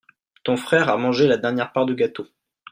[0.43, 2.25] tont frère a mangé la dernière part de gâteau.